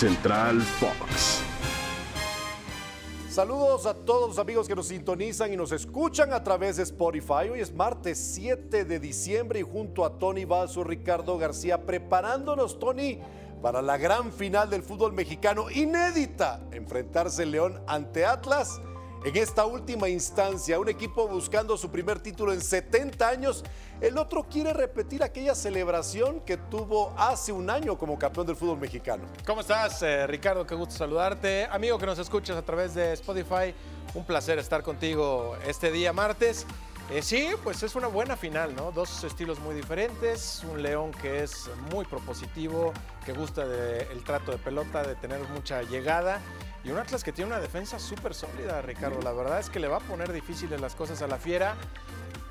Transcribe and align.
Central 0.00 0.62
Fox. 0.62 1.42
Saludos 3.28 3.84
a 3.84 3.92
todos 3.92 4.30
los 4.30 4.38
amigos 4.38 4.66
que 4.66 4.74
nos 4.74 4.86
sintonizan 4.86 5.52
y 5.52 5.58
nos 5.58 5.72
escuchan 5.72 6.32
a 6.32 6.42
través 6.42 6.78
de 6.78 6.84
Spotify. 6.84 7.50
Hoy 7.52 7.60
es 7.60 7.70
martes 7.70 8.16
7 8.32 8.86
de 8.86 8.98
diciembre 8.98 9.60
y 9.60 9.62
junto 9.62 10.06
a 10.06 10.18
Tony 10.18 10.46
Balso, 10.46 10.84
Ricardo 10.84 11.36
García, 11.36 11.84
preparándonos, 11.84 12.78
Tony, 12.78 13.18
para 13.60 13.82
la 13.82 13.98
gran 13.98 14.32
final 14.32 14.70
del 14.70 14.82
fútbol 14.82 15.12
mexicano 15.12 15.70
inédita, 15.70 16.62
enfrentarse 16.72 17.44
León 17.44 17.82
ante 17.86 18.24
Atlas 18.24 18.80
en 19.22 19.36
esta 19.36 19.66
última 19.66 20.08
instancia, 20.08 20.78
un 20.80 20.88
equipo 20.88 21.28
buscando 21.28 21.76
su 21.76 21.90
primer 21.90 22.20
título 22.20 22.54
en 22.54 22.60
70 22.60 23.28
años, 23.28 23.62
el 24.00 24.16
otro 24.16 24.44
quiere 24.44 24.72
repetir 24.72 25.22
aquella 25.22 25.54
celebración 25.54 26.40
que 26.40 26.56
tuvo 26.56 27.12
hace 27.18 27.52
un 27.52 27.68
año 27.68 27.98
como 27.98 28.18
campeón 28.18 28.46
del 28.46 28.56
fútbol 28.56 28.78
mexicano. 28.78 29.24
¿Cómo 29.44 29.60
estás, 29.60 30.00
eh, 30.02 30.26
Ricardo? 30.26 30.66
Qué 30.66 30.74
gusto 30.74 30.94
saludarte. 30.94 31.66
Amigo 31.70 31.98
que 31.98 32.06
nos 32.06 32.18
escuchas 32.18 32.56
a 32.56 32.62
través 32.62 32.94
de 32.94 33.12
Spotify, 33.12 33.74
un 34.14 34.24
placer 34.24 34.58
estar 34.58 34.82
contigo 34.82 35.54
este 35.66 35.92
día 35.92 36.14
martes. 36.14 36.64
Eh, 37.10 37.20
sí, 37.20 37.48
pues 37.62 37.82
es 37.82 37.96
una 37.96 38.06
buena 38.06 38.36
final, 38.36 38.74
¿no? 38.74 38.90
Dos 38.92 39.22
estilos 39.24 39.58
muy 39.58 39.74
diferentes, 39.74 40.64
un 40.70 40.80
León 40.80 41.10
que 41.10 41.42
es 41.42 41.68
muy 41.92 42.06
propositivo, 42.06 42.94
que 43.26 43.32
gusta 43.32 43.66
del 43.66 44.22
trato 44.24 44.52
de 44.52 44.58
pelota, 44.58 45.02
de 45.02 45.16
tener 45.16 45.40
mucha 45.48 45.82
llegada 45.82 46.40
y 46.84 46.90
un 46.90 46.98
Atlas 46.98 47.22
que 47.22 47.32
tiene 47.32 47.50
una 47.50 47.60
defensa 47.60 47.98
súper 47.98 48.34
sólida, 48.34 48.80
Ricardo. 48.82 49.20
La 49.22 49.32
verdad 49.32 49.60
es 49.60 49.68
que 49.68 49.80
le 49.80 49.88
va 49.88 49.98
a 49.98 50.00
poner 50.00 50.32
difíciles 50.32 50.80
las 50.80 50.94
cosas 50.94 51.20
a 51.22 51.26
la 51.26 51.36
fiera. 51.36 51.76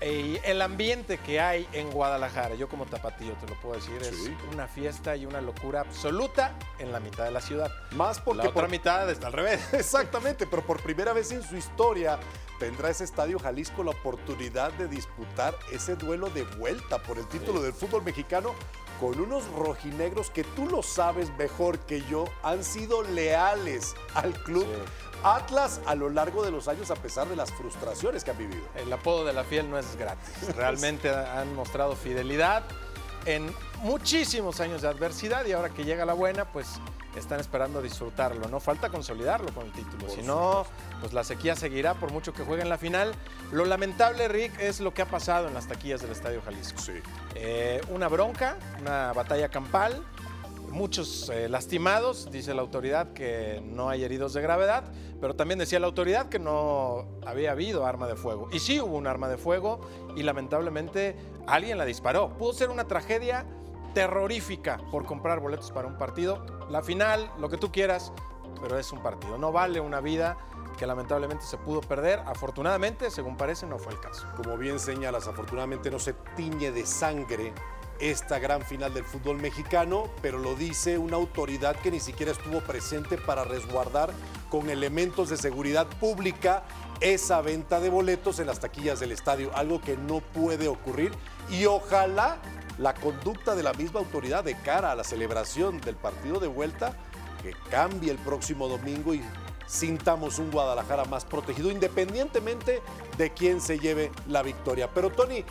Y 0.00 0.38
el 0.44 0.62
ambiente 0.62 1.18
que 1.18 1.40
hay 1.40 1.66
en 1.72 1.90
Guadalajara, 1.90 2.54
yo 2.54 2.68
como 2.68 2.86
tapatío 2.86 3.32
te 3.34 3.48
lo 3.48 3.60
puedo 3.60 3.74
decir, 3.74 4.00
es 4.00 4.30
una 4.52 4.68
fiesta 4.68 5.16
y 5.16 5.26
una 5.26 5.40
locura 5.40 5.80
absoluta 5.80 6.54
en 6.78 6.92
la 6.92 7.00
mitad 7.00 7.24
de 7.24 7.32
la 7.32 7.40
ciudad. 7.40 7.72
Más 7.92 8.20
porque 8.20 8.44
la 8.44 8.50
otra 8.50 8.68
mitad 8.68 9.10
está 9.10 9.26
al 9.26 9.32
revés. 9.32 9.60
Exactamente, 9.74 10.46
pero 10.46 10.64
por 10.64 10.80
primera 10.82 11.12
vez 11.12 11.32
en 11.32 11.42
su 11.42 11.56
historia 11.56 12.20
tendrá 12.60 12.90
ese 12.90 13.02
estadio 13.02 13.40
Jalisco 13.40 13.82
la 13.82 13.90
oportunidad 13.90 14.72
de 14.74 14.86
disputar 14.86 15.56
ese 15.72 15.96
duelo 15.96 16.30
de 16.30 16.44
vuelta 16.44 17.02
por 17.02 17.18
el 17.18 17.26
título 17.26 17.60
del 17.60 17.72
fútbol 17.72 18.04
mexicano 18.04 18.54
con 19.00 19.20
unos 19.20 19.48
rojinegros 19.52 20.30
que 20.30 20.44
tú 20.44 20.66
lo 20.66 20.82
sabes 20.82 21.30
mejor 21.38 21.78
que 21.80 22.02
yo, 22.02 22.24
han 22.42 22.64
sido 22.64 23.02
leales 23.02 23.94
al 24.14 24.32
club. 24.42 24.66
Atlas 25.24 25.80
a 25.86 25.96
lo 25.96 26.10
largo 26.10 26.44
de 26.44 26.52
los 26.52 26.68
años 26.68 26.92
a 26.92 26.94
pesar 26.94 27.28
de 27.28 27.34
las 27.34 27.50
frustraciones 27.52 28.22
que 28.22 28.30
han 28.30 28.38
vivido. 28.38 28.62
El 28.76 28.92
apodo 28.92 29.24
de 29.24 29.32
la 29.32 29.42
fiel 29.42 29.68
no 29.68 29.76
es 29.78 29.96
gratis. 29.96 30.54
Realmente 30.56 31.10
han 31.10 31.54
mostrado 31.54 31.96
fidelidad 31.96 32.62
en 33.24 33.52
muchísimos 33.82 34.60
años 34.60 34.82
de 34.82 34.88
adversidad 34.88 35.46
y 35.46 35.52
ahora 35.52 35.70
que 35.70 35.84
llega 35.84 36.04
la 36.04 36.14
buena, 36.14 36.46
pues 36.46 36.80
están 37.18 37.40
esperando 37.40 37.82
disfrutarlo, 37.82 38.48
¿no? 38.48 38.60
Falta 38.60 38.88
consolidarlo 38.88 39.52
con 39.52 39.66
el 39.66 39.72
título. 39.72 40.08
si 40.08 40.22
no, 40.22 40.64
pues 41.00 41.12
la 41.12 41.24
sequía 41.24 41.56
seguirá 41.56 41.94
por 41.94 42.12
mucho 42.12 42.32
que 42.32 42.44
jueguen 42.44 42.68
la 42.68 42.78
final. 42.78 43.14
Lo 43.52 43.64
lamentable, 43.64 44.28
Rick, 44.28 44.58
es 44.60 44.80
lo 44.80 44.94
que 44.94 45.02
ha 45.02 45.06
pasado 45.06 45.48
en 45.48 45.54
las 45.54 45.66
taquillas 45.66 46.00
del 46.00 46.12
Estadio 46.12 46.40
Jalisco. 46.42 46.80
Sí. 46.80 46.94
Eh, 47.34 47.80
una 47.90 48.08
bronca, 48.08 48.56
una 48.80 49.12
batalla 49.12 49.48
campal, 49.48 50.02
muchos 50.78 51.28
eh, 51.28 51.48
lastimados, 51.48 52.30
dice 52.30 52.54
la 52.54 52.62
autoridad 52.62 53.12
que 53.12 53.60
no 53.64 53.88
hay 53.88 54.04
heridos 54.04 54.32
de 54.32 54.40
gravedad, 54.40 54.84
pero 55.20 55.34
también 55.34 55.58
decía 55.58 55.80
la 55.80 55.88
autoridad 55.88 56.28
que 56.28 56.38
no 56.38 57.04
había 57.26 57.50
habido 57.50 57.84
arma 57.84 58.06
de 58.06 58.14
fuego. 58.14 58.48
Y 58.52 58.60
sí 58.60 58.80
hubo 58.80 58.96
un 58.96 59.08
arma 59.08 59.28
de 59.28 59.36
fuego 59.36 59.80
y 60.14 60.22
lamentablemente 60.22 61.16
alguien 61.48 61.78
la 61.78 61.84
disparó. 61.84 62.30
Pudo 62.38 62.52
ser 62.52 62.70
una 62.70 62.84
tragedia 62.84 63.44
terrorífica 63.92 64.78
por 64.92 65.04
comprar 65.04 65.40
boletos 65.40 65.72
para 65.72 65.88
un 65.88 65.98
partido. 65.98 66.46
La 66.70 66.80
final, 66.80 67.28
lo 67.40 67.48
que 67.48 67.56
tú 67.56 67.72
quieras, 67.72 68.12
pero 68.62 68.78
es 68.78 68.92
un 68.92 69.02
partido. 69.02 69.36
No 69.36 69.50
vale 69.50 69.80
una 69.80 70.00
vida 70.00 70.38
que 70.78 70.86
lamentablemente 70.86 71.44
se 71.44 71.58
pudo 71.58 71.80
perder. 71.80 72.20
Afortunadamente, 72.20 73.10
según 73.10 73.36
parece, 73.36 73.66
no 73.66 73.78
fue 73.78 73.92
el 73.92 74.00
caso. 74.00 74.28
Como 74.36 74.56
bien 74.56 74.78
señalas, 74.78 75.26
afortunadamente 75.26 75.90
no 75.90 75.98
se 75.98 76.12
tiñe 76.36 76.70
de 76.70 76.86
sangre 76.86 77.52
esta 78.00 78.38
gran 78.38 78.62
final 78.62 78.94
del 78.94 79.04
fútbol 79.04 79.38
mexicano, 79.38 80.08
pero 80.22 80.38
lo 80.38 80.54
dice 80.54 80.98
una 80.98 81.16
autoridad 81.16 81.76
que 81.76 81.90
ni 81.90 82.00
siquiera 82.00 82.32
estuvo 82.32 82.60
presente 82.60 83.18
para 83.18 83.44
resguardar 83.44 84.12
con 84.50 84.70
elementos 84.70 85.28
de 85.30 85.36
seguridad 85.36 85.86
pública 86.00 86.62
esa 87.00 87.40
venta 87.40 87.80
de 87.80 87.90
boletos 87.90 88.38
en 88.38 88.46
las 88.46 88.60
taquillas 88.60 89.00
del 89.00 89.12
estadio, 89.12 89.50
algo 89.54 89.80
que 89.80 89.96
no 89.96 90.20
puede 90.20 90.68
ocurrir 90.68 91.12
y 91.50 91.66
ojalá 91.66 92.38
la 92.78 92.94
conducta 92.94 93.54
de 93.54 93.62
la 93.62 93.72
misma 93.72 94.00
autoridad 94.00 94.44
de 94.44 94.54
cara 94.54 94.92
a 94.92 94.94
la 94.94 95.04
celebración 95.04 95.80
del 95.80 95.96
partido 95.96 96.38
de 96.40 96.48
vuelta 96.48 96.96
que 97.42 97.52
cambie 97.70 98.10
el 98.10 98.18
próximo 98.18 98.68
domingo 98.68 99.14
y 99.14 99.22
sintamos 99.66 100.38
un 100.38 100.50
Guadalajara 100.50 101.04
más 101.04 101.24
protegido 101.24 101.70
independientemente 101.70 102.80
de 103.16 103.32
quién 103.32 103.60
se 103.60 103.78
lleve 103.78 104.10
la 104.26 104.42
victoria. 104.42 104.90
Pero 104.92 105.10
Tony, 105.10 105.44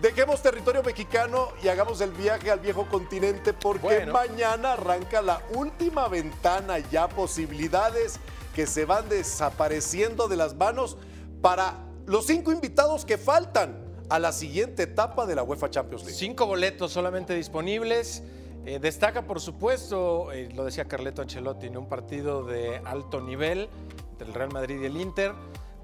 dejemos 0.00 0.42
territorio 0.42 0.82
mexicano 0.82 1.48
y 1.62 1.68
hagamos 1.68 2.00
el 2.00 2.12
viaje 2.12 2.50
al 2.50 2.60
viejo 2.60 2.86
continente 2.86 3.52
porque 3.52 4.06
mañana 4.06 4.72
arranca 4.72 5.22
la 5.22 5.40
última 5.54 6.08
ventana 6.08 6.78
ya 6.78 7.08
posibilidades 7.08 8.18
que 8.54 8.66
se 8.66 8.84
van 8.84 9.08
desapareciendo 9.08 10.28
de 10.28 10.36
las 10.36 10.54
manos 10.54 10.96
para 11.40 11.74
los 12.06 12.26
cinco 12.26 12.52
invitados 12.52 13.04
que 13.04 13.18
faltan 13.18 13.84
a 14.08 14.18
la 14.18 14.32
siguiente 14.32 14.84
etapa 14.84 15.26
de 15.26 15.34
la 15.34 15.42
UEFA 15.42 15.70
Champions 15.70 16.04
League. 16.04 16.18
Cinco 16.18 16.46
boletos 16.46 16.92
solamente 16.92 17.34
disponibles. 17.34 18.22
Eh, 18.66 18.78
destaca, 18.78 19.26
por 19.26 19.40
supuesto, 19.40 20.32
eh, 20.32 20.48
lo 20.54 20.64
decía 20.64 20.86
Carleto 20.86 21.22
Ancelotti, 21.22 21.66
en 21.66 21.76
un 21.76 21.88
partido 21.88 22.44
de 22.44 22.78
alto 22.84 23.20
nivel 23.20 23.68
entre 24.12 24.28
el 24.28 24.34
Real 24.34 24.52
Madrid 24.52 24.80
y 24.80 24.86
el 24.86 24.96
Inter, 24.96 25.32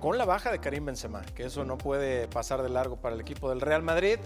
con 0.01 0.19
la 0.19 0.25
baja 0.25 0.51
de 0.51 0.59
Karim 0.59 0.87
Benzema, 0.87 1.23
que 1.35 1.45
eso 1.45 1.65
no 1.65 1.79
puede 1.79 2.27
pasar 2.27 2.63
de 2.63 2.71
largo 2.71 2.97
para 2.97 3.15
el 3.15 3.21
equipo 3.21 3.51
del 3.51 3.61
Real 3.61 3.83
Madrid. 3.83 4.19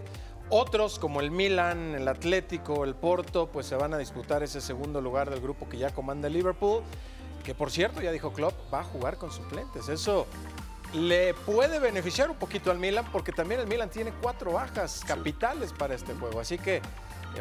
Otros, 0.49 0.99
como 0.99 1.21
el 1.21 1.31
Milan, 1.31 1.95
el 1.95 2.07
Atlético, 2.07 2.85
el 2.85 2.95
Porto, 2.95 3.49
pues 3.49 3.67
se 3.67 3.77
van 3.77 3.93
a 3.93 3.99
disputar 3.99 4.43
ese 4.43 4.61
segundo 4.61 5.01
lugar 5.01 5.31
del 5.31 5.41
grupo 5.41 5.69
que 5.69 5.79
ya 5.79 5.91
comanda 5.91 6.29
el 6.29 6.35
Liverpool, 6.35 6.83
que 7.43 7.55
por 7.55 7.71
cierto, 7.71 8.01
ya 8.01 8.13
dijo 8.13 8.33
Klopp, 8.33 8.55
va 8.73 8.81
a 8.81 8.85
jugar 8.85 9.17
con 9.19 9.31
suplentes. 9.31 9.89
Eso 9.89 10.27
le 10.95 11.35
puede 11.35 11.81
beneficiar 11.81 12.31
un 12.31 12.37
poquito 12.37 12.71
al 12.71 12.79
Milan 12.79 13.05
porque 13.11 13.33
también 13.33 13.61
el 13.61 13.67
Milan 13.67 13.91
tiene 13.91 14.13
cuatro 14.23 14.53
bajas 14.53 15.03
capitales 15.07 15.73
para 15.73 15.95
este 15.95 16.15
juego. 16.15 16.41
Así 16.41 16.57
que 16.57 16.81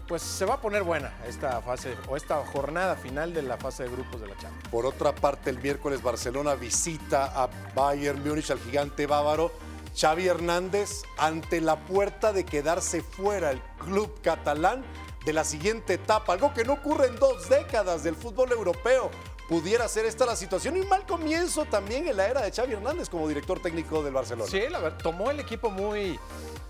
pues 0.02 0.22
se 0.22 0.46
va 0.46 0.56
a 0.56 0.62
poner 0.62 0.84
buena 0.84 1.14
esta 1.28 1.62
fase 1.62 1.96
o 2.08 2.18
esta 2.18 2.44
jornada 2.46 2.96
final 2.96 3.34
de 3.34 3.42
la 3.44 3.58
fase 3.58 3.84
de 3.84 3.90
grupos 3.90 4.22
de 4.22 4.28
la 4.28 4.38
Champions. 4.38 4.68
Por 4.70 4.86
otra 4.86 5.14
parte, 5.14 5.50
el 5.50 5.60
miércoles 5.60 6.02
Barcelona 6.02 6.56
visita 6.56 7.32
a 7.36 7.50
Bayern 7.76 8.24
Múnich 8.28 8.52
al 8.52 8.60
gigante 8.60 9.06
bávaro. 9.06 9.52
Xavi 9.96 10.28
Hernández 10.28 11.04
ante 11.18 11.62
la 11.62 11.78
puerta 11.78 12.34
de 12.34 12.46
quedarse 12.46 13.04
fuera 13.04 13.52
el 13.52 13.62
club 13.78 14.12
catalán 14.22 14.84
de 15.24 15.34
la 15.34 15.44
siguiente 15.44 15.94
etapa, 15.94 16.34
algo 16.34 16.54
que 16.54 16.66
no 16.66 16.74
ocurre 16.74 17.08
en 17.08 17.16
dos 17.16 17.48
décadas 17.48 18.04
del 18.04 18.16
fútbol 18.16 18.52
europeo 18.52 19.12
pudiera 19.54 19.88
ser 19.88 20.08
esta 20.08 20.26
la 20.26 20.36
situación. 20.36 20.78
Y 20.78 20.80
un 20.80 20.90
mal 20.90 21.06
comienzo 21.06 21.66
también 21.66 22.08
en 22.08 22.18
la 22.18 22.28
era 22.28 22.42
de 22.42 22.52
Xavi 22.52 22.74
Hernández 22.74 23.08
como 23.08 23.28
director 23.28 23.60
técnico 23.60 24.02
del 24.02 24.12
Barcelona. 24.12 24.50
Sí, 24.50 24.64
la 24.68 24.80
verdad, 24.80 24.98
tomó 24.98 25.30
el 25.30 25.40
equipo 25.40 25.70
muy 25.70 26.20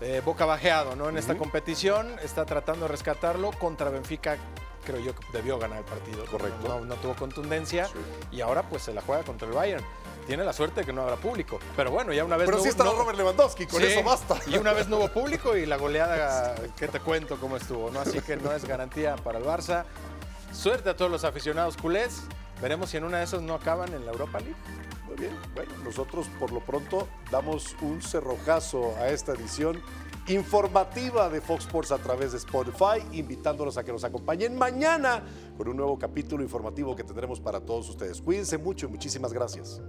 eh, 0.02 0.20
boca 0.22 0.44
bajeado 0.44 0.94
¿no? 0.94 1.08
en 1.08 1.16
esta 1.16 1.38
competición. 1.38 2.18
Está 2.22 2.44
tratando 2.44 2.84
de 2.84 2.88
rescatarlo 2.88 3.52
contra 3.52 3.88
Benfica. 3.88 4.36
Creo 4.84 5.00
yo 5.00 5.14
que 5.14 5.24
debió 5.32 5.58
ganar 5.58 5.78
el 5.78 5.84
partido. 5.86 6.26
Correcto. 6.26 6.84
No, 6.84 6.94
tuvo 6.96 7.16
contundencia. 7.16 7.88
Y 8.30 8.42
ahora 8.42 8.68
pues 8.68 8.82
se 8.82 8.92
la 8.92 9.00
juega 9.00 9.22
contra 9.22 9.48
el 9.48 9.54
Bayern 9.54 9.84
tiene 10.26 10.42
la 10.42 10.54
suerte 10.54 10.80
de 10.80 10.86
que 10.86 10.92
no 10.92 11.02
habrá 11.02 11.16
público. 11.16 11.58
Pero 11.76 11.90
bueno, 11.90 12.10
ya 12.10 12.24
una 12.24 12.38
vez. 12.38 12.46
Pero 12.46 12.56
no, 12.56 12.62
sí 12.62 12.70
está 12.70 12.84
Robert 12.84 13.18
Lewandowski, 13.18 13.66
con 13.66 13.82
eso 13.82 14.02
basta. 14.02 14.38
Y 14.46 14.56
una 14.56 14.72
vez 14.72 14.88
no 14.88 14.96
hubo 14.96 15.08
público 15.08 15.54
y 15.54 15.66
la 15.66 15.76
goleada, 15.76 16.54
¿qué 16.78 16.88
te 16.88 16.98
cuento 16.98 17.38
cómo 17.38 17.58
estuvo? 17.58 17.90
¿no? 17.90 18.00
Así 18.00 18.20
que 18.20 18.36
no 18.36 18.50
es 18.50 18.64
garantía 18.64 19.16
para 19.16 19.38
el 19.38 19.44
Barça. 19.44 19.84
Suerte 20.50 20.88
a 20.88 20.96
todos 20.96 21.10
los 21.10 21.24
aficionados 21.24 21.76
culés. 21.76 22.22
Veremos 22.60 22.90
si 22.90 22.96
en 22.96 23.04
una 23.04 23.18
de 23.18 23.24
esas 23.24 23.42
no 23.42 23.54
acaban 23.54 23.92
en 23.92 24.04
la 24.06 24.12
Europa 24.12 24.40
League. 24.40 24.56
Muy 25.06 25.16
bien, 25.16 25.32
bueno, 25.54 25.72
nosotros 25.84 26.26
por 26.40 26.52
lo 26.52 26.60
pronto 26.60 27.08
damos 27.30 27.76
un 27.82 28.00
cerrojazo 28.00 28.94
a 28.96 29.08
esta 29.08 29.32
edición 29.32 29.82
informativa 30.26 31.28
de 31.28 31.40
Fox 31.40 31.64
Sports 31.64 31.92
a 31.92 31.98
través 31.98 32.32
de 32.32 32.38
Spotify, 32.38 33.04
invitándolos 33.12 33.76
a 33.76 33.84
que 33.84 33.92
nos 33.92 34.04
acompañen 34.04 34.56
mañana 34.56 35.22
con 35.56 35.68
un 35.68 35.76
nuevo 35.76 35.98
capítulo 35.98 36.42
informativo 36.42 36.96
que 36.96 37.04
tendremos 37.04 37.40
para 37.40 37.60
todos 37.60 37.88
ustedes. 37.90 38.22
Cuídense 38.22 38.56
mucho 38.56 38.86
y 38.86 38.90
muchísimas 38.90 39.32
gracias. 39.32 39.82